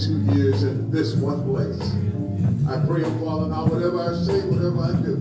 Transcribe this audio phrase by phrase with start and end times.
[0.00, 1.78] 32 years in this one place.
[2.66, 5.16] I pray, Father, now whatever I say, whatever I do,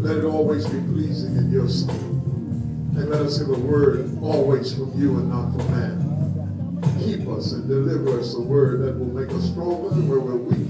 [0.00, 1.94] let it always be pleasing in your sight.
[1.94, 6.98] And let us hear a word always from you and not from man.
[6.98, 10.66] Keep us and deliver us a word that will make us stronger where we're weak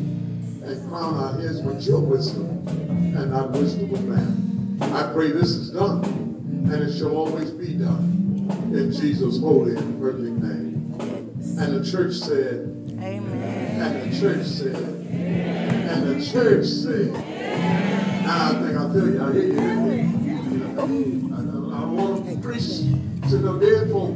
[0.69, 4.93] and crown our heads with your wisdom and not wisdom of man.
[4.93, 10.01] I pray this is done and it shall always be done in Jesus' holy and
[10.01, 10.93] perfect name.
[11.59, 13.83] And the church said, Amen.
[13.83, 17.13] and the church said, and the church said,
[18.25, 19.61] now I think I'll tell you, I hear you.
[19.61, 19.63] I,
[20.81, 20.85] I, I
[21.81, 22.69] don't want to preach
[23.31, 24.15] to no dead folk.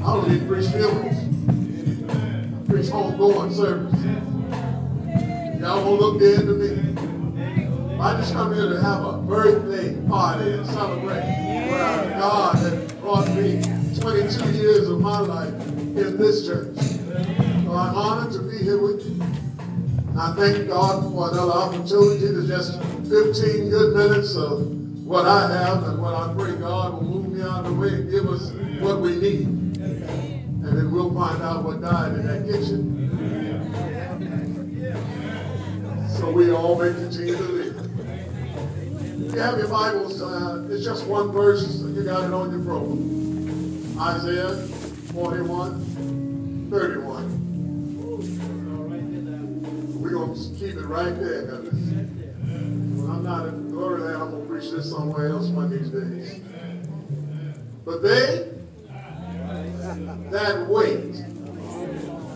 [0.00, 1.16] I don't need to preach funerals.
[1.16, 1.18] I
[2.70, 4.00] preach homegoing service.
[5.60, 6.70] Y'all won't look dead to me.
[8.00, 11.22] I just come here to have a birthday party and celebrate
[11.70, 13.62] where God has brought me
[13.98, 15.54] 22 years of my life
[15.96, 16.76] in this church.
[16.76, 19.22] So I'm honored to be here with you.
[20.18, 24.66] I thank God for another opportunity to just 15 good minutes of
[25.06, 27.88] what I have and what I pray God will move me out of the way
[27.88, 29.46] and give us what we need.
[29.46, 32.96] And then we'll find out what died in that kitchen.
[36.08, 37.74] So we all may continue to live.
[39.34, 41.80] You have your Bibles, uh, it's just one verse.
[41.80, 43.98] You got it on your program.
[43.98, 44.85] Isaiah
[45.16, 47.32] 41, 31.
[49.98, 51.46] We're going to keep it right there.
[51.46, 55.46] 'cause When I'm not in the glory land, I'm going to preach this somewhere else
[55.48, 56.40] one of these days.
[57.86, 58.50] But they
[60.30, 61.14] that wait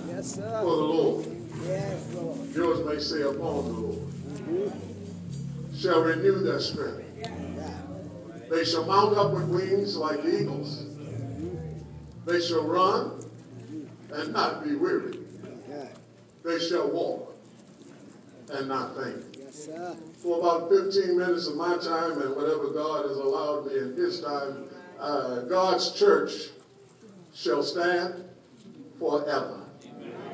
[0.09, 1.27] Yes, for the Lord,
[1.67, 2.39] Yes, Lord.
[2.55, 3.99] yours may say upon the Lord,
[5.77, 7.05] shall renew their strength.
[8.49, 10.87] They shall mount up with wings like eagles.
[12.31, 13.25] They shall run
[14.13, 15.19] and not be weary.
[16.45, 17.35] They shall walk
[18.53, 19.37] and not faint.
[20.19, 24.21] For about 15 minutes of my time and whatever God has allowed me in His
[24.21, 24.69] time,
[25.01, 26.31] uh, God's church
[27.35, 28.25] shall stand
[29.01, 29.65] forever.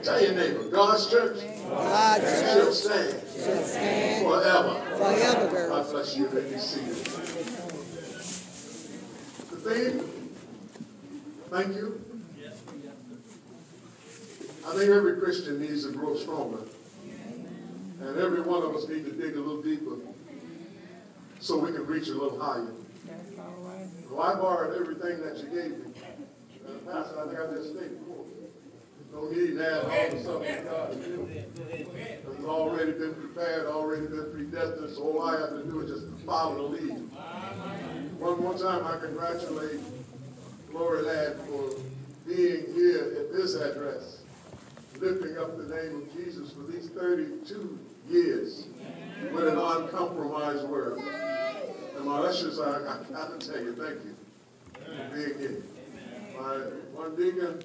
[0.02, 4.74] Tell your neighbor, God's church God shall stand shall stand forever.
[4.98, 5.68] forever.
[5.70, 6.28] God bless you.
[6.28, 6.94] Let me see you.
[9.50, 10.15] The theme,
[11.56, 12.00] thank you.
[14.66, 16.62] I think every Christian needs to grow stronger.
[18.00, 19.96] And every one of us need to dig a little deeper
[21.40, 22.72] so we can reach a little higher.
[24.10, 25.92] Well, I borrowed everything that you gave me.
[26.66, 28.24] Uh, Pastor, I think I just stated before.
[29.12, 30.94] Don't need to add all the stuff that God
[32.36, 36.26] has already been prepared, already been predestined, so all I have to do is just
[36.26, 37.10] follow the lead.
[38.18, 39.80] One more time, I congratulate
[40.76, 41.70] Glory Land for
[42.26, 44.18] being here at this address,
[45.00, 47.78] lifting up the name of Jesus for these 32
[48.10, 48.66] years
[49.32, 50.98] with an uncompromised word.
[51.96, 54.16] And my ushers, I, I got to tell you, thank you
[54.74, 55.62] for being here.
[56.38, 56.56] My
[56.92, 57.62] one deacon,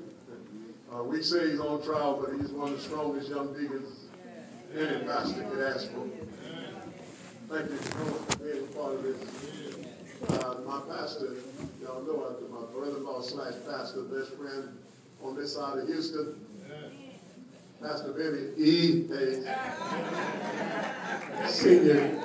[0.96, 4.06] uh, we say he's on trial, but he's one of the strongest young deacons
[4.74, 6.08] any pastor could ask for.
[7.50, 9.61] Thank you for being part of this.
[10.30, 11.36] Uh, my pastor,
[11.82, 14.78] y'all know, I- my brother-in-law slash pastor, best friend
[15.24, 16.36] on this side of Houston,
[17.82, 19.08] Pastor Benny E.
[19.08, 19.46] Hayes,
[21.50, 22.20] Senior.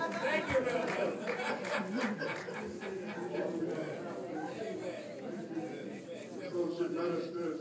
[6.44, 7.60] Associate ministers,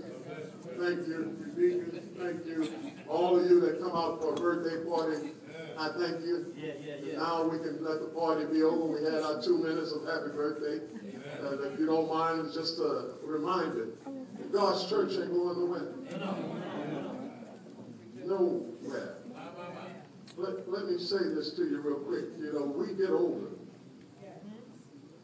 [0.78, 2.70] thank you, you deacons, thank you.
[3.08, 5.30] All of you that come out for a birthday party,
[5.78, 6.54] I thank you.
[6.58, 7.18] Yeah, yeah, yeah.
[7.18, 8.86] Now we can let the party be over.
[8.86, 10.86] We had our two minutes of happy birthday.
[11.42, 13.90] And if you don't mind, it's just a reminder,
[14.52, 15.94] God's church ain't going nowhere.
[18.26, 19.16] Nowhere.
[20.38, 22.26] Let, let me say this to you real quick.
[22.40, 23.48] You know, we get older,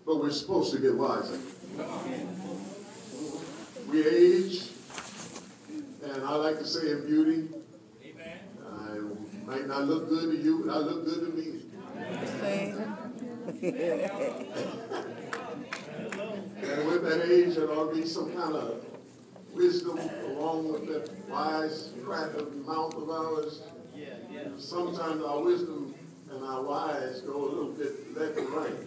[0.06, 1.38] but we're supposed to get wiser.
[3.90, 4.64] We age,
[6.04, 7.50] and I like to say in beauty,
[9.52, 11.60] might not look good to you, but I look good to me.
[16.64, 18.86] And with that age, there ought to be some kind of
[19.54, 23.64] wisdom along with that wise crack of mouth of ours.
[24.58, 25.94] Sometimes our wisdom
[26.32, 28.80] and our wise go a little bit left and right.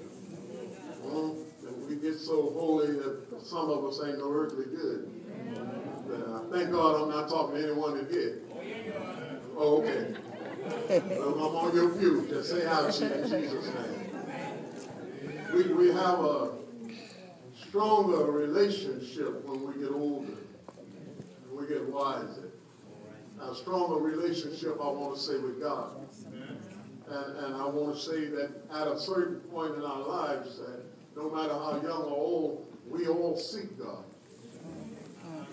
[1.04, 1.44] Mhm.
[1.68, 5.10] And we get so holy that some of us ain't no earthly good.
[6.08, 8.40] But, uh, thank God I'm not talking to anyone that did.
[9.58, 10.14] Oh, okay.
[10.64, 12.26] I'm on your pew.
[12.28, 14.04] Just say ouchie in Jesus' name.
[15.52, 16.50] We, we have a
[17.68, 20.38] stronger relationship when we get older,
[21.48, 22.50] when we get wiser.
[23.40, 25.90] A stronger relationship, I want to say, with God.
[27.08, 30.82] And, and I want to say that at a certain point in our lives, that
[31.16, 34.04] no matter how young or old, we all seek God.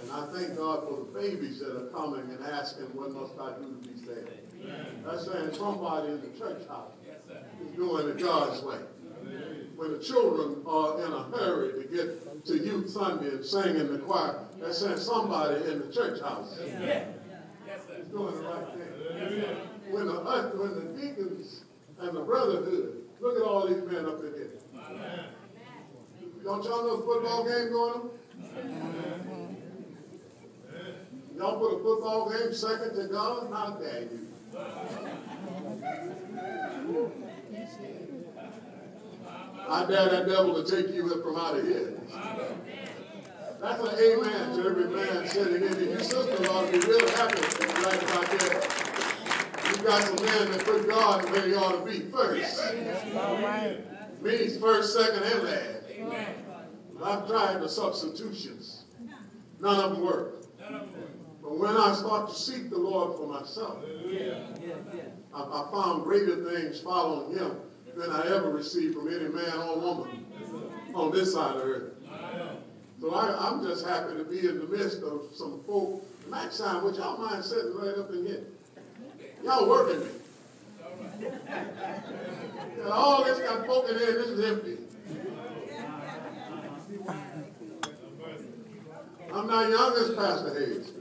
[0.01, 3.57] And I thank God for the babies that are coming and asking, what must I
[3.59, 4.40] do to be saved?
[5.05, 6.91] That's saying somebody in the church house
[7.61, 8.77] is doing it God's way.
[9.75, 13.91] When the children are in a hurry to get to youth Sunday and sing in
[13.91, 19.55] the choir, that's saying somebody in the church house is doing the right thing.
[19.91, 21.65] When the, uh, when the deacons
[21.99, 24.51] and the brotherhood, look at all these men up in here.
[26.43, 28.09] Don't y'all know the football game going on?
[31.37, 33.51] Y'all put a football game second to God?
[33.51, 34.30] How dare you?
[39.69, 41.94] I dare that devil to take you from out of here.
[43.62, 45.92] That's an amen to every man sitting in here.
[45.92, 47.42] Your sister ought to be real happy
[47.81, 48.62] right about there.
[49.71, 52.74] You got some men that put God where he ought to be first.
[54.21, 55.81] Means first, second, and last.
[57.03, 58.83] I've tried the substitutions.
[59.59, 60.40] None of them work.
[61.51, 63.83] But when I start to seek the Lord for myself,
[65.33, 67.57] I, I found greater things following him
[67.94, 70.25] than I ever received from any man or woman
[70.95, 71.94] on this side of earth.
[73.01, 76.07] So I, I'm just happy to be in the midst of some folk.
[76.30, 78.44] Max time, would y'all mind sitting right up in here?
[79.44, 80.07] Y'all working me.
[82.80, 84.77] And all this got folk in here, this is empty.
[89.33, 90.94] I'm not young as Pastor Hayes.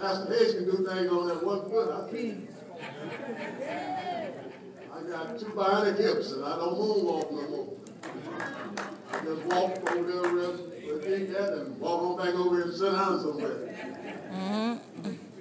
[0.00, 1.90] Pastor Hayes can do things on that one foot.
[1.90, 2.48] I can't.
[4.94, 7.68] I got two bionic hips and I don't moonwalk no more.
[9.12, 13.20] I just walk over there deep that and walk on back over and sit down
[13.20, 13.76] somewhere.
[14.32, 14.80] Mm.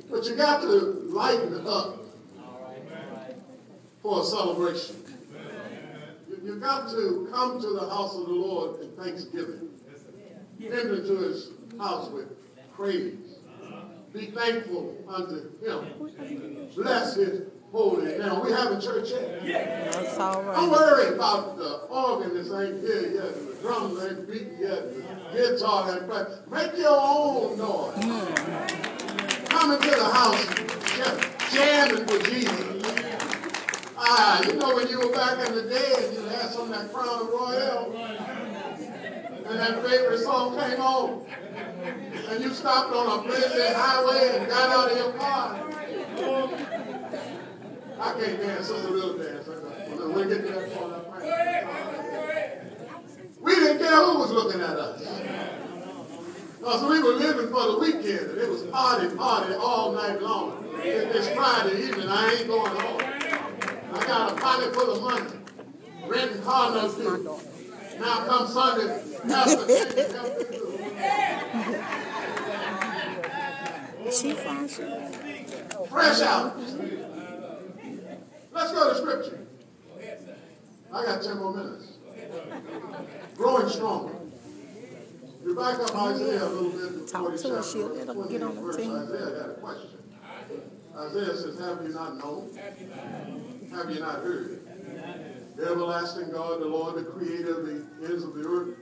[0.09, 0.67] But you got to
[1.07, 1.99] lighten up
[4.01, 4.97] for a celebration.
[6.27, 9.69] You, you got to come to the house of the Lord in thanksgiving.
[10.61, 12.27] Enter into his house with
[12.73, 13.28] praise.
[14.13, 16.69] Be thankful unto him.
[16.75, 18.43] Bless his holy name.
[18.43, 19.43] We have a church yet.
[19.93, 20.69] That's all Don't right.
[20.71, 25.03] worry about the organist ain't here yet, the drums ain't beating yet, the
[25.57, 26.27] guitar ain't playing.
[26.49, 27.95] Make your own noise.
[29.49, 30.45] Come into the house,
[30.97, 33.05] just jamming with Jesus.
[33.95, 36.69] Ah, you know when you were back in the day and you had some of
[36.69, 37.93] that Crown Royal,
[39.45, 41.25] and that favorite song came on,
[42.29, 45.59] and you stopped on a busy highway and got out of your car.
[47.99, 49.47] I can't dance, just a little dance.
[49.47, 52.59] When we get to that pray.
[53.41, 55.01] We didn't care who was looking at us.
[56.59, 60.65] Because we were living for the weekend, and it was party, party all night long.
[60.83, 63.01] It- It's Friday evening, I ain't going home.
[63.93, 65.31] I got a pocket full of money,
[66.07, 66.97] renting car notes.
[67.99, 70.69] Now come Sunday, Pastor help me it.
[74.11, 75.13] She function.
[75.89, 76.57] fresh out.
[78.51, 79.47] Let's go to scripture.
[80.91, 81.93] I got 10 more minutes.
[83.35, 84.15] Growing stronger.
[85.45, 87.07] You back up Isaiah a little bit.
[87.07, 88.75] to Talk to her, 47, she'll let get on the 28th verse.
[88.77, 88.95] team.
[88.95, 89.89] Isaiah had a question.
[90.97, 92.59] Isaiah says, Have you not known?
[93.71, 94.61] Have you not heard?
[95.55, 98.75] The everlasting God, the Lord, the creator of the ends of the earth,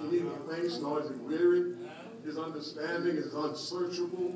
[0.00, 1.74] he neither faints nor is he weary.
[2.24, 4.34] His understanding is unsearchable.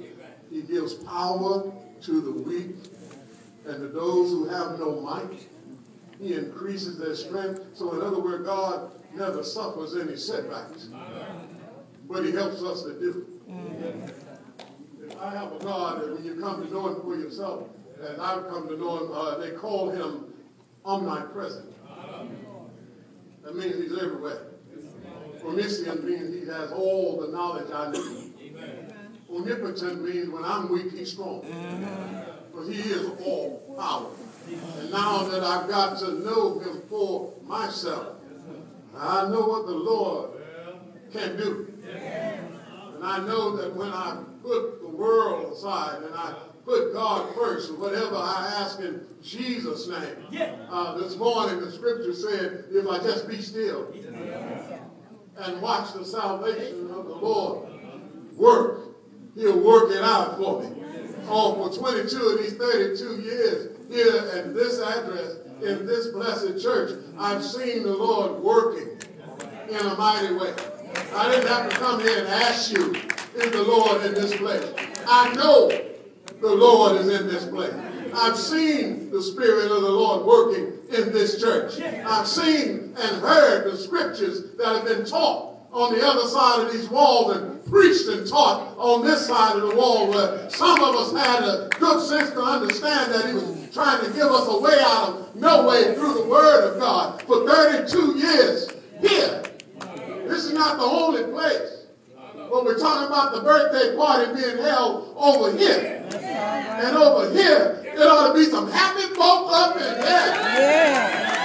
[0.53, 2.77] He gives power to the weak
[3.65, 5.49] and to those who have no might.
[6.21, 7.65] He increases their strength.
[7.75, 10.89] So, in other words, God never suffers any setbacks.
[12.09, 13.27] But he helps us to do.
[15.03, 17.69] If I have a God that when you come to know him for yourself,
[18.07, 20.35] and I've come to know him, uh, they call him
[20.85, 21.73] omnipresent.
[23.43, 24.49] That means he's everywhere.
[25.45, 28.22] Omniscient means he has all the knowledge I need.
[29.35, 31.43] Omnipotent means when I'm weak, he's strong.
[32.55, 34.11] But he is all power.
[34.79, 38.17] And now that I've got to know him for myself,
[38.97, 40.31] I know what the Lord
[41.13, 41.73] can do.
[42.95, 46.35] And I know that when I put the world aside and I
[46.65, 50.51] put God first, whatever I ask in Jesus' name.
[50.71, 53.93] Uh, this morning the scripture said, if I just be still
[55.39, 57.69] and watch the salvation of the Lord
[58.37, 58.92] work,
[59.35, 60.83] he'll work it out for me.
[61.29, 66.99] Oh, for 22 of these 32 years here at this address, in this blessed church,
[67.19, 68.99] I've seen the Lord working
[69.69, 70.53] in a mighty way.
[71.15, 72.95] I didn't have to come here and ask you,
[73.37, 74.67] is the Lord in this place?
[75.07, 75.69] I know
[76.41, 77.73] the Lord is in this place.
[78.15, 81.81] I've seen the Spirit of the Lord working in this church.
[81.81, 86.73] I've seen and heard the scriptures that have been taught on the other side of
[86.73, 90.95] these walls and preached and taught on this side of the wall where some of
[90.95, 94.61] us had a good sense to understand that he was trying to give us a
[94.61, 99.43] way out of no way through the word of God for 32 years here.
[100.29, 101.87] This is not the only place.
[102.35, 106.07] But we're talking about the birthday party being held over here.
[106.13, 110.03] And over here, it ought to be some happy folk up in here.
[110.05, 111.42] Yeah.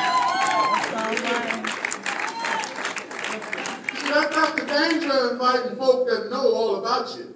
[4.14, 7.34] That's the danger of inviting folk that know all about you.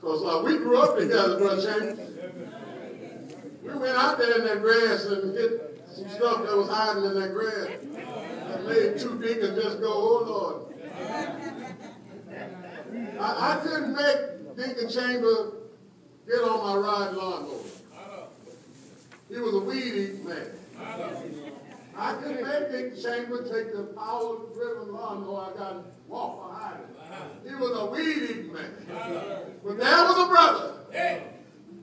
[0.00, 2.00] Because uh, we grew up together, Brother James.
[3.62, 7.20] We went out there in that grass and hit some stuff that was hiding in
[7.20, 7.70] that grass.
[8.54, 10.66] And made two deacons just go, oh Lord.
[13.20, 15.52] I, I couldn't make Deacon Chamber
[16.26, 17.58] get on my ride lawnmower.
[19.28, 20.50] He was a weed eating man.
[22.00, 26.86] I couldn't make Deacon Chamber take the power driven lawnmower I got walk behind him.
[27.46, 28.72] He was a weed eating man.
[29.62, 30.76] But there was a brother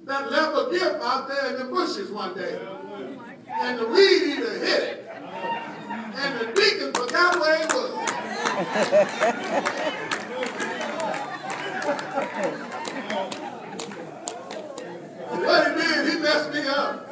[0.05, 2.59] that left a gift out there in the bushes one day.
[3.47, 5.07] And the weed eater hit it.
[5.07, 7.91] And the deacon forgot where he was.
[15.29, 17.06] What he did, he messed me up.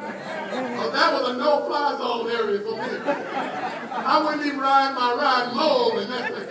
[0.86, 2.98] 'Cause that was a no-fly zone area for me.
[3.92, 6.48] I wouldn't even ride my ride low in that thing.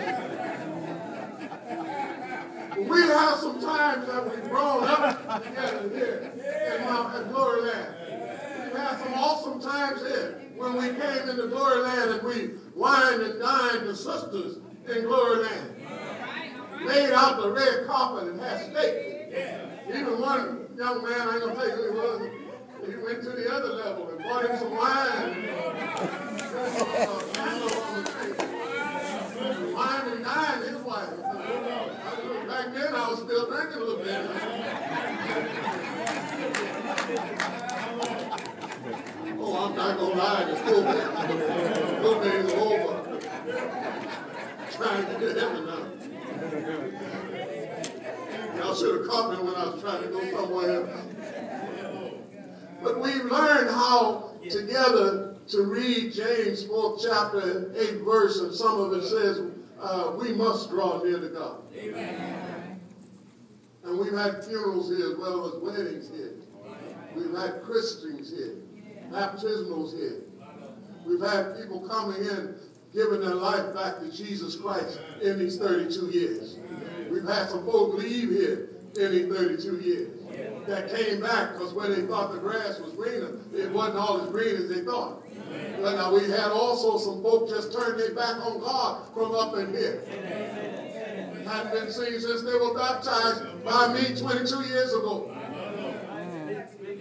[2.89, 6.33] We have some times that we've grown up together here
[6.67, 7.95] at Glory Land.
[8.65, 13.21] We've had some awesome times here when we came into Glory Land and we wined
[13.21, 14.57] and dined the sisters
[14.93, 15.75] in Glory Land.
[16.85, 19.31] Laid out the red carpet and had steak.
[19.87, 22.29] Even one young man, I ain't gonna tell you who he was,
[22.83, 25.47] he went to the other level and bought him some wine.
[29.73, 31.09] Wine and dine his wife.
[32.47, 34.29] Back then, I was still drinking a little bit.
[39.37, 41.09] Oh, I'm not gonna lie, the school days,
[41.99, 42.95] school days are over.
[44.71, 45.83] Trying to get heaven now.
[48.57, 50.81] Y'all should have caught me when I was trying to go somewhere.
[52.85, 58.93] But we've learned how together to read James 4th chapter, 8 verse, and some of
[58.93, 59.41] it says,
[59.81, 61.63] uh, we must draw near to God.
[61.75, 62.79] Amen.
[63.83, 66.33] And we've had funerals here as well as weddings here.
[67.15, 68.57] We've had christenings here,
[69.11, 70.21] baptismals here.
[71.07, 72.55] We've had people coming in
[72.93, 76.59] giving their life back to Jesus Christ in these 32 years.
[77.09, 80.14] We've had some folk leave here in these 32 years
[80.67, 84.29] that came back because where they thought the grass was greener, it wasn't all as
[84.29, 85.21] green as they thought.
[85.81, 89.55] But now we had also some folk just turned their back on God from up
[89.57, 90.03] in here.
[91.45, 95.31] Hadn't been seen since they were baptized by me 22 years ago.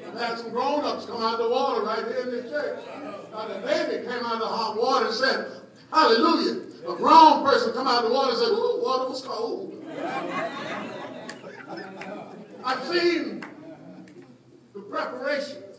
[0.06, 2.85] I've had some grown-ups come out of the water right here in this church.
[3.33, 6.61] Now the baby came out of the hot water and said, Hallelujah.
[6.87, 9.83] A grown person come out of the water and said, Ooh, water was cold.
[12.64, 13.43] I've seen
[14.75, 15.78] the preparations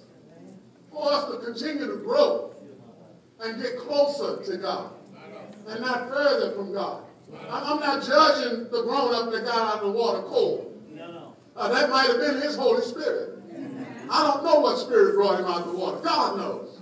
[0.91, 2.53] for us to continue to grow
[3.41, 4.91] and get closer to God
[5.67, 7.03] and not further from God.
[7.49, 10.71] I'm not judging the grown up that got out of the water cold.
[11.57, 13.39] Uh, that might have been his Holy Spirit.
[14.09, 15.99] I don't know what spirit brought him out of the water.
[16.03, 16.79] God knows.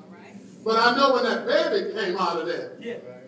[0.65, 2.77] But I know when that baby came out of there,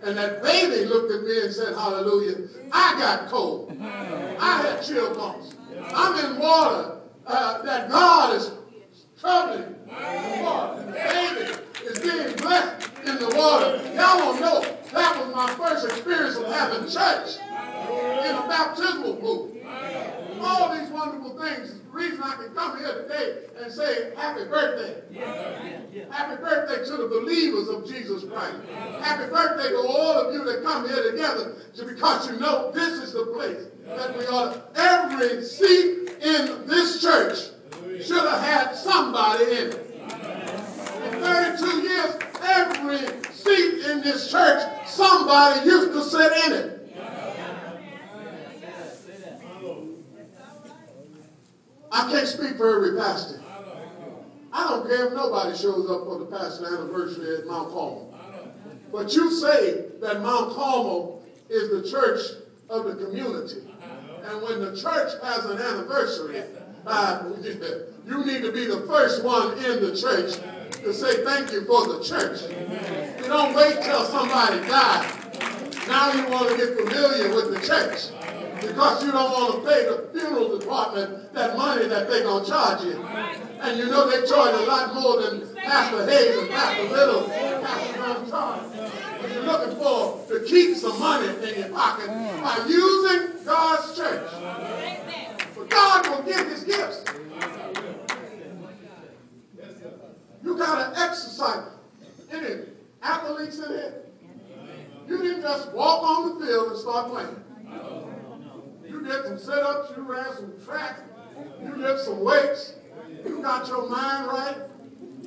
[0.03, 3.77] and that baby looked at me and said, Hallelujah, I got cold.
[3.81, 5.55] I had chill bumps.
[5.93, 8.51] I'm in water uh, that God is
[9.21, 10.91] the water.
[10.91, 11.51] Baby
[11.85, 13.81] is being blessed in the water.
[13.95, 17.37] Y'all don't know that was my first experience of having church
[18.25, 19.51] in a baptismal pool.
[20.41, 21.69] All these wonderful things.
[21.69, 25.01] Is the reason I can come here today and say happy birthday.
[26.11, 28.57] Happy birthday to the believers of Jesus Christ.
[29.01, 31.55] Happy birthday to all of you that come here together
[31.85, 34.61] because you know this is the place that we are.
[34.75, 37.54] Every seat in this church
[38.03, 39.91] should have had somebody in it.
[41.05, 42.97] In 32 years, every
[43.31, 46.75] seat in this church, somebody used to sit in it.
[51.91, 53.41] I can't speak for every pastor.
[54.51, 58.13] I don't care if nobody shows up for the pastor anniversary at Mount Carmel.
[58.91, 62.21] But you say that Mount Carmel is the church
[62.69, 63.61] of the community.
[64.23, 66.41] And when the church has an anniversary,
[66.85, 70.37] you need to be the first one in the church
[70.83, 72.41] to say thank you for the church.
[73.21, 75.11] You don't wait till somebody dies.
[75.87, 78.11] Now you want to get familiar with the church
[78.61, 82.49] because you don't want to pay the funeral department that money that they're going to
[82.49, 83.03] charge you.
[83.03, 87.93] And you know they charge a lot more than Pastor Hayes and Pastor Little Pastor
[87.95, 88.91] John charge.
[89.21, 94.29] But you're looking for to keep some money in your pocket by using God's church.
[95.75, 97.03] God will give his gifts.
[100.43, 101.67] You got to exercise.
[102.31, 102.61] Any
[103.01, 104.01] athletes in here?
[105.07, 107.35] You didn't just walk on the field and start playing.
[108.87, 110.99] You did some sit-ups, you ran some track,
[111.61, 112.75] you did some weights,
[113.25, 114.57] you got your mind right,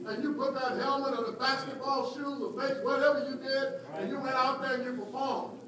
[0.06, 4.08] and you put that helmet or the basketball shoes or base, whatever you did, and
[4.08, 5.58] you went out there and you performed.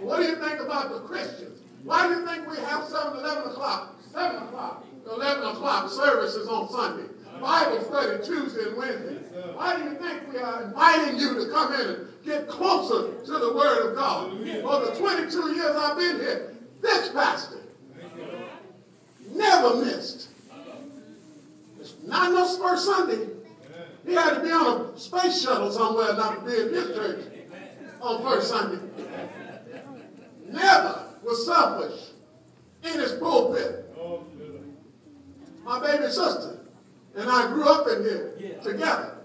[0.00, 1.60] What do you think about the Christians?
[1.84, 6.70] Why do you think we have 7, 11 o'clock, 7 o'clock, 11 o'clock services on
[6.70, 7.08] Sunday?
[7.40, 9.18] Bible study Tuesday and Wednesday.
[9.54, 13.32] Why do you think we are inviting you to come in and get closer to
[13.32, 14.30] the Word of God?
[14.30, 17.58] For the 22 years I've been here, this pastor
[19.32, 20.28] never missed.
[21.80, 23.28] It's not no first Sunday.
[24.06, 27.24] He had to be on a space shuttle somewhere not to be in his church
[28.00, 28.80] on first Sunday.
[30.50, 32.10] Never was selfish
[32.84, 33.83] in his pulpit.
[35.64, 36.60] My baby sister
[37.16, 39.18] and I grew up in here together.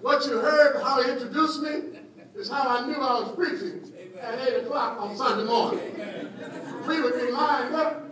[0.00, 2.00] What you heard, how he introduced me,
[2.34, 5.80] is how I knew I was preaching at 8 o'clock on Sunday morning.
[6.86, 8.10] We would be lined up.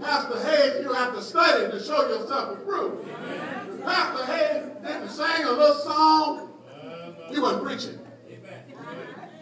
[0.00, 3.08] Pastor Hayes, you have to study to show yourself approved.
[3.84, 6.52] Pastor Hayes didn't sing a little song,
[7.30, 7.98] he wasn't preaching.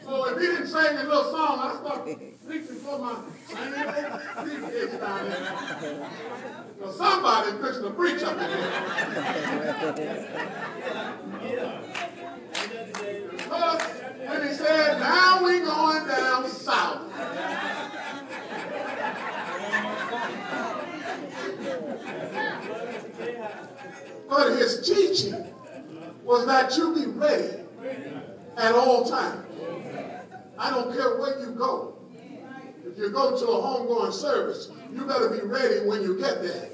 [0.03, 2.36] So if he didn't sing a little song, I started
[5.31, 6.11] there.
[6.81, 8.71] So somebody fixing to preach up in here.
[13.31, 13.83] Because
[14.27, 17.03] when he said, now we going down south.
[24.29, 25.55] But his teaching
[26.25, 27.63] was that you be ready
[28.57, 29.47] at all times.
[30.59, 31.96] I don't care where you go.
[32.97, 36.71] If you go to a homegoing service, you better be ready when you get there.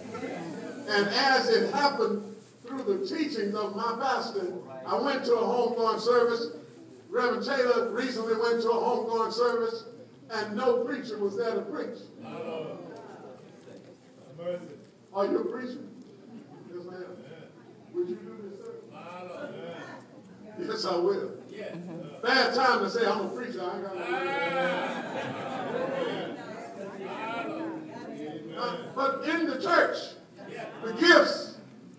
[0.88, 4.52] And as it happened through the teachings of my pastor,
[4.86, 6.52] I went to a homegoing service.
[7.10, 9.84] Reverend Taylor recently went to a homegoing service,
[10.30, 11.98] and no preacher was there to preach.
[15.12, 15.80] Are you a preacher?
[16.72, 17.04] Yes, ma'am.
[17.94, 18.74] Would you do this, sir?
[20.56, 21.32] Yes, I will.
[22.22, 23.60] Bad time to say I'm a preacher.
[23.60, 25.51] I ain't got
[28.94, 29.96] But in the church,
[30.84, 31.56] the gifts,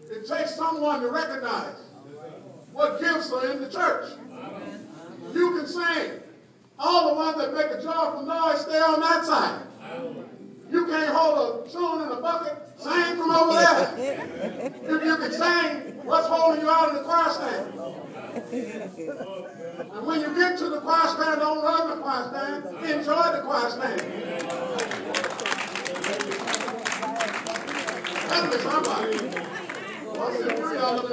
[0.09, 1.75] it takes someone to recognize
[2.71, 4.11] what gifts are in the church.
[5.33, 6.19] You can sing.
[6.79, 9.61] All the ones that make a joyful noise stay on that side.
[10.71, 13.93] You can't hold a tune in a bucket, sing from over there.
[14.83, 17.73] if you can sing, what's holding you out of the choir stand?
[19.93, 22.65] And when you get to the choir stand, don't run the choir stand.
[22.89, 24.62] Enjoy the choir stand.
[28.33, 29.13] Tell me somebody.
[29.15, 31.07] I said, you y'all.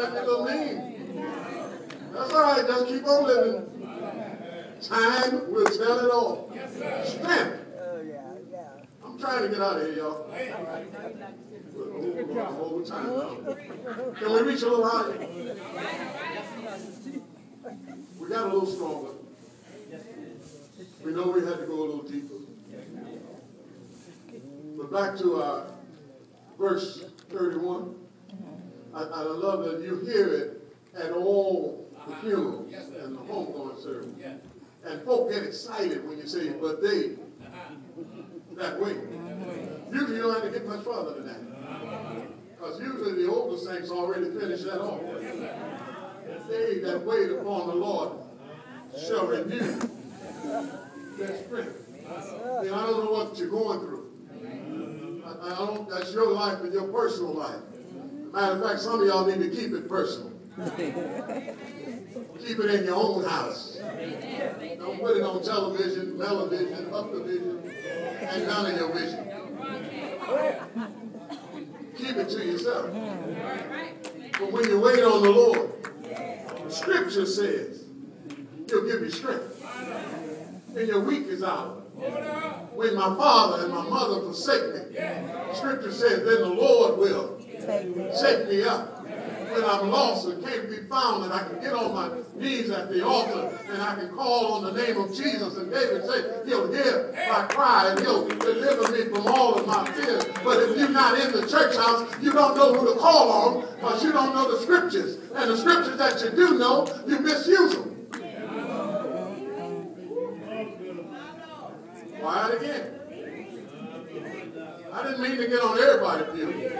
[2.13, 3.67] That's all right, just keep on living.
[4.81, 6.51] Time will tell it all.
[7.05, 7.57] Strength.
[9.05, 10.33] I'm trying to get out of here, y'all.
[12.59, 13.55] Over time now.
[14.15, 15.19] Can we reach a little higher?
[18.19, 19.11] We got a little stronger.
[21.05, 22.35] We know we had to go a little deeper.
[24.79, 25.67] But back to our
[26.61, 27.95] verse 31.
[28.95, 32.21] I, I love that you hear it at all the uh-huh.
[32.21, 34.09] funerals and the homegoing service.
[34.85, 37.75] And folk get excited when you say, but they, uh-huh.
[38.57, 38.97] that way.
[39.91, 41.41] Usually you don't have to get much further than that.
[41.41, 42.21] Uh-huh.
[42.51, 45.01] Because usually the older saints already finished that off.
[46.49, 48.13] They that wait upon the Lord
[49.07, 49.81] shall renew
[51.17, 51.87] their strength.
[52.07, 54.00] I don't know what you're going through.
[55.43, 57.61] I, don't, that's your life and your personal life.
[58.33, 60.33] Matter of fact, some of y'all need to keep it personal.
[60.77, 63.77] keep it in your own house.
[63.77, 67.73] Don't put it on television, television, up the vision,
[68.21, 69.27] and none of your vision.
[71.97, 72.91] Keep it to yourself.
[74.39, 75.73] But when you wait on the Lord,
[76.69, 77.85] Scripture says
[78.69, 79.65] He'll give you strength
[80.77, 81.80] in your weakest hour.
[82.75, 84.99] When my father and my mother forsake me,
[85.55, 87.41] Scripture says, then the Lord will
[88.21, 88.63] Take me.
[88.65, 88.97] up.
[89.51, 92.89] When I'm lost and can't be found, and I can get on my knees at
[92.89, 95.57] the altar and I can call on the name of Jesus.
[95.57, 99.85] And David said, He'll hear my cry and He'll deliver me from all of my
[99.91, 100.25] fears.
[100.45, 103.75] But if you're not in the church house, you don't know who to call on
[103.75, 105.19] because you don't know the scriptures.
[105.35, 108.00] And the scriptures that you do know, you misuse them.
[112.31, 112.87] Quiet again.
[114.93, 116.71] I didn't mean to get on everybody's view.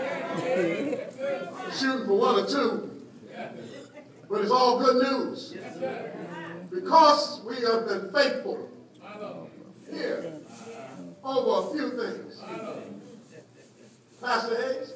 [1.77, 2.89] Shooting for one or two.
[4.29, 5.53] But it's all good news.
[6.73, 8.69] Because we have been faithful
[9.89, 10.39] here
[11.21, 12.41] over a few things.
[14.21, 14.93] Pastor Hayes,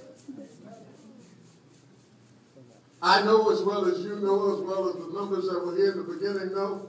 [3.01, 5.91] I know as well as you know, as well as the numbers that were here
[5.91, 6.87] in the beginning know,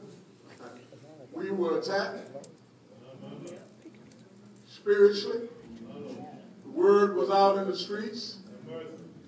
[1.32, 2.30] we were attacked
[4.66, 5.48] spiritually.
[6.64, 8.38] The word was out in the streets.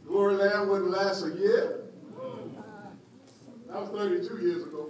[0.06, 1.80] Glory Land wouldn't last a year.
[3.68, 4.88] That was 32 years ago.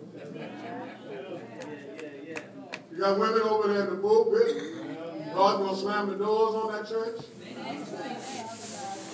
[2.92, 5.34] You got women over there in the pulpit.
[5.34, 7.24] God gonna slam the doors on that church.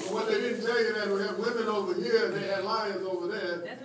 [0.01, 2.65] But what they didn't tell you that we had women over here, and they had
[2.65, 3.79] lions over there.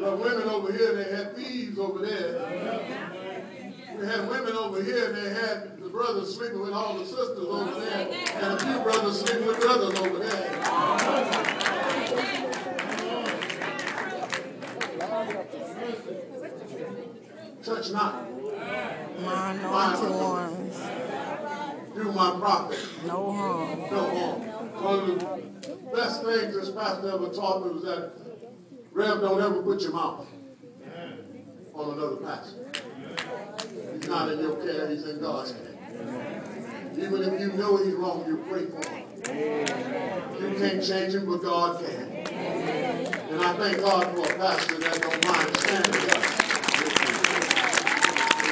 [0.00, 3.70] Had women over here, they had thieves over there.
[3.98, 7.38] We had women over here, and they had the brothers sleeping with all the sisters
[7.38, 11.64] over there, and a few brothers sleeping with brothers over there.
[17.62, 18.30] Touch not
[19.22, 20.80] My anointed ones.
[21.94, 23.80] do my prophet No harm.
[23.90, 24.40] no harm.
[24.82, 28.12] One of the best things this pastor ever taught me was that
[28.92, 30.26] Rev, don't ever put your mouth
[31.74, 32.64] on another pastor.
[33.94, 35.74] He's not in your care, he's in God's care.
[36.96, 39.04] Even if you know he's wrong, you pray for him.
[40.40, 42.10] You can't change him, but God can.
[43.30, 46.24] And I thank God for a pastor that don't mind standing up.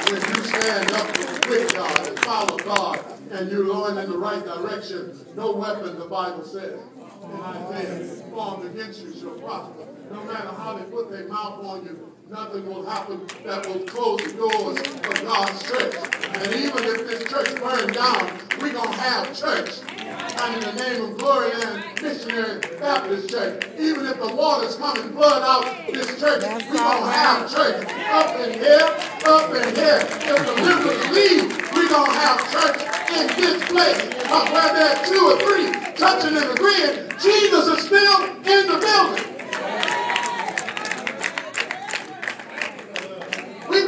[0.09, 1.07] When you stand up
[1.47, 6.05] with God and follow God and you're going in the right direction, no weapon, the
[6.05, 6.79] Bible says,
[7.23, 9.87] in Isaiah, formed against you shall prosper.
[10.11, 14.19] No matter how they put their mouth on you, nothing will happen that will close
[14.23, 15.93] the doors of God's church.
[16.33, 18.25] And even if this church burned down,
[18.59, 19.69] we're going to have church.
[20.01, 24.97] And in the name of Glory Land Missionary Baptist Church, even if the waters come
[24.99, 28.89] and flood out this church, we're going to have church up in here,
[29.29, 30.01] up in here.
[30.25, 32.81] If the members leave, we're going to have church
[33.13, 34.01] in this place.
[34.25, 39.32] But where there's two or three touching and agreeing, Jesus is still in the building.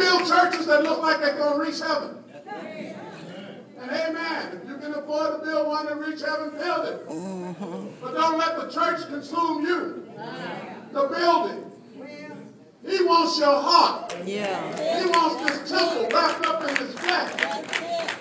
[0.06, 2.24] Build churches that look like they're going to reach heaven.
[3.80, 4.62] And amen.
[4.62, 7.06] If you can afford to build one that reach heaven, build it.
[8.02, 10.10] But don't let the church consume you.
[10.92, 11.72] The building.
[12.88, 14.16] He wants your heart.
[14.26, 15.00] Yeah.
[15.00, 17.34] He wants this temple wrapped up in his flesh.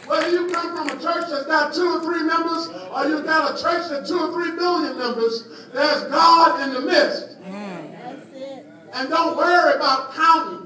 [0.06, 3.58] Whether you come from a church that's got two or three members, or you got
[3.58, 7.40] a church that's two or three billion members, there's God in the midst.
[7.42, 8.64] Mm.
[8.94, 10.63] And don't worry about counting.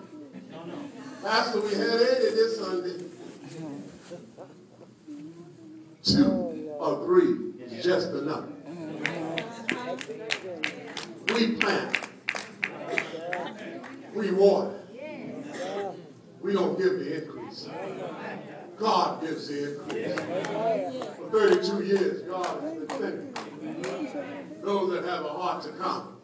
[1.28, 3.04] Pastor, we had 80 this Sunday.
[6.02, 8.46] Two or three is just enough.
[11.34, 11.98] We plant.
[14.14, 14.80] We water.
[16.40, 17.68] We don't give the increase.
[18.78, 20.14] God gives the increase.
[21.14, 23.34] For 32 years, God has been
[24.62, 26.16] those that have a heart to come.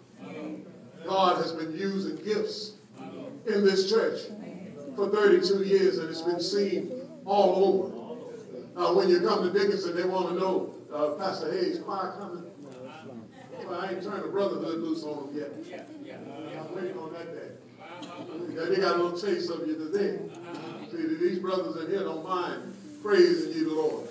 [1.06, 2.76] God has been using gifts
[3.46, 4.20] in this church
[4.96, 6.92] for 32 years, and it's been seen
[7.24, 7.94] all over.
[8.76, 12.44] Uh, when you come to Dickinson, they want to know, uh, Pastor Hayes, choir coming?
[13.66, 15.50] Well, I ain't turned the brotherhood loose on them yet.
[16.60, 17.50] I'm waiting on that day.
[18.54, 20.18] Yeah, They got a little taste of you today.
[20.90, 24.08] See, these brothers in here don't mind praising you, the Lord.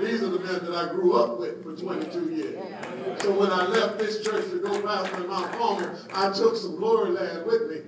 [0.00, 3.22] These are the men that I grew up with for 22 years.
[3.22, 6.76] So when I left this church to go pastor in Mount Palmer, I took some
[6.76, 7.80] glory land with me.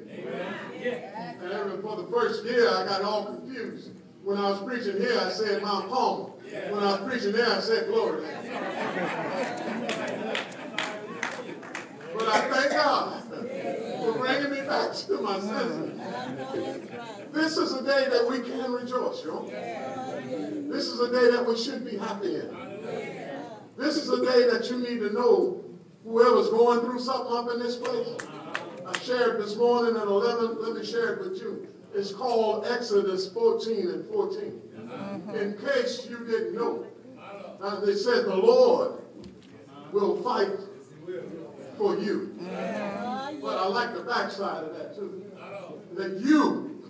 [1.43, 3.91] And for the first year, I got all confused.
[4.23, 6.31] When I was preaching here, I said Mount Palmer.
[6.71, 8.49] When I was preaching there, I said glory land.
[12.15, 14.93] But I thank God for bringing me back.
[14.93, 16.01] to my senses.
[17.33, 19.47] This is a day that we can rejoice, yo.
[20.69, 22.57] This is a day that we should be happy in.
[23.77, 25.65] This is a day that you need to know
[26.05, 28.17] whoever's going through something up in this place.
[28.87, 30.61] I shared this morning at 11.
[30.61, 31.69] Let me share it with you.
[31.95, 34.63] It's called Exodus 14 and 14.
[35.35, 36.87] In case you didn't know,
[37.63, 39.01] uh, they said the Lord
[39.93, 40.49] will fight
[41.79, 42.37] for you.
[43.41, 45.25] But I like the backside of that too.
[45.95, 46.85] That you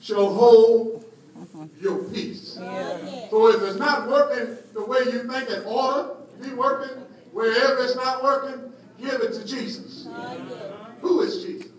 [0.00, 1.03] shall hold
[1.38, 1.84] Mm-hmm.
[1.84, 2.54] your peace.
[2.54, 6.96] So if it's not working the way you think it ought to be working,
[7.32, 10.06] wherever it's not working, give it to Jesus.
[10.08, 11.72] Oh, who is Jesus?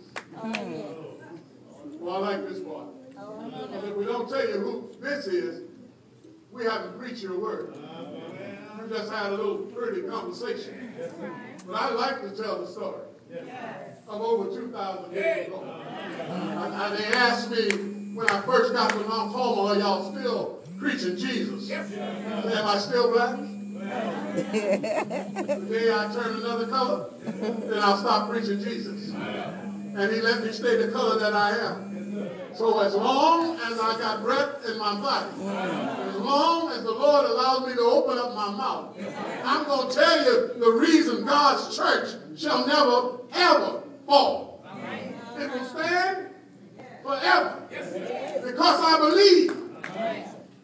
[0.43, 1.17] Oh,
[1.99, 2.87] well, I like this part.
[3.09, 5.63] Because oh, if we don't tell you who this is,
[6.51, 7.75] we haven't preached your word.
[8.81, 10.91] We just had a little pretty conversation.
[11.65, 13.01] But I like to tell the story
[14.07, 15.63] of over 2,000 years ago.
[16.19, 20.61] And, and they asked me when I first got to Mount Carmel, are y'all still
[20.79, 21.67] preaching Jesus?
[21.67, 21.91] Yes.
[21.91, 23.35] Am I still black?
[24.35, 29.11] the day I turn another color, then I'll stop preaching Jesus.
[29.11, 32.29] And he let me stay the color that I am.
[32.55, 35.31] So as long as I got breath in my body,
[36.09, 38.97] as long as the Lord allows me to open up my mouth,
[39.43, 44.63] I'm going to tell you the reason God's church shall never, ever fall.
[45.37, 46.29] It will stand
[47.05, 47.61] forever.
[47.69, 49.51] Because I believe.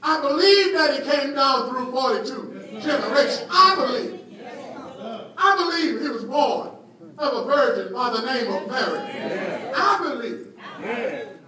[0.03, 3.47] I believe that he came down through 42 generations.
[3.51, 4.19] I believe.
[5.37, 6.71] I believe he was born
[7.17, 8.99] of a virgin by the name of Mary.
[9.75, 10.47] I believe.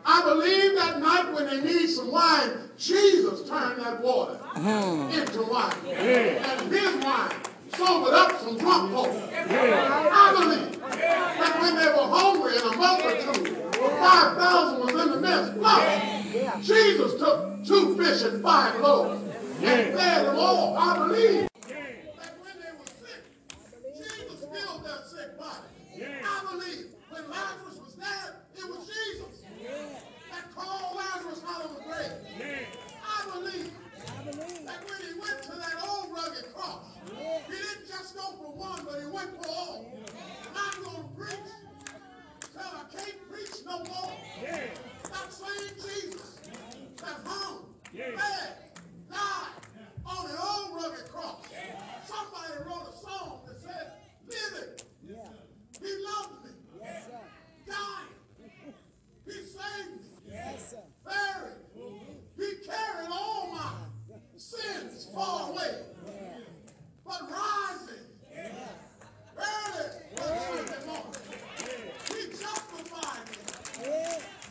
[0.06, 5.10] I believe that night when they need some wine, Jesus turned that water hmm.
[5.12, 5.74] into wine.
[5.88, 7.32] And his wine
[7.76, 9.16] sobered up some drunk folks.
[9.50, 14.63] I believe that when they were hungry and a multitude of 5,000
[15.42, 19.22] the Jesus took two fish and five loaves
[19.62, 20.78] and fed them all.
[20.78, 23.24] I believe that when they were sick,
[23.98, 26.04] Jesus healed their sick body.
[26.04, 29.44] I believe when Lazarus was dead, it was Jesus
[30.32, 32.68] that called Lazarus out of the grave.
[33.04, 33.72] I believe
[34.66, 36.86] that when he went to that old rugged cross,
[37.48, 39.86] he didn't just go for one, but he went for all.
[39.96, 41.52] And I'm going to preach
[42.52, 44.12] till I can't preach no more.
[45.12, 46.40] That same Jesus
[46.98, 48.54] that hung, bled,
[49.12, 49.62] died
[50.06, 51.46] on an old rugged cross.
[52.06, 53.92] Somebody wrote a song that said,
[54.28, 54.72] living,
[55.82, 56.52] he loved me.
[57.68, 58.12] Died,
[59.26, 60.34] he saved me.
[61.06, 61.62] Buried,
[62.38, 63.74] he carried all my
[64.38, 65.74] sins far away.
[67.06, 68.08] But rising,
[69.38, 71.14] early one Sunday morning,
[72.08, 74.43] he justified me.